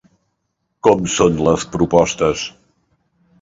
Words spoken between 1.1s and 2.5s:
són les propostes?